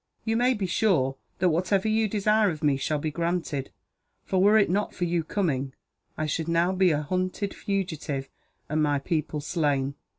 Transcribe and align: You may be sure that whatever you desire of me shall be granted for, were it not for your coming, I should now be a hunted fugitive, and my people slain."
You 0.25 0.35
may 0.35 0.55
be 0.55 0.65
sure 0.65 1.15
that 1.37 1.49
whatever 1.49 1.87
you 1.87 2.07
desire 2.07 2.49
of 2.49 2.63
me 2.63 2.75
shall 2.75 2.97
be 2.97 3.11
granted 3.11 3.71
for, 4.23 4.41
were 4.41 4.57
it 4.57 4.67
not 4.67 4.95
for 4.95 5.05
your 5.05 5.21
coming, 5.23 5.75
I 6.17 6.25
should 6.25 6.47
now 6.47 6.71
be 6.71 6.89
a 6.89 7.03
hunted 7.03 7.53
fugitive, 7.53 8.27
and 8.67 8.81
my 8.81 8.97
people 8.97 9.41
slain." 9.41 9.93